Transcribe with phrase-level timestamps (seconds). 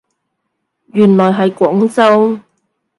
[0.93, 2.39] 原來係廣州